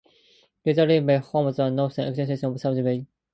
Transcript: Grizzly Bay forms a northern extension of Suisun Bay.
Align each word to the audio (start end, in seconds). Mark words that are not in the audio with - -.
Grizzly 0.65 0.99
Bay 1.01 1.21
forms 1.21 1.59
a 1.59 1.69
northern 1.69 2.07
extension 2.07 2.47
of 2.49 2.55
Suisun 2.57 2.83
Bay. 2.83 3.05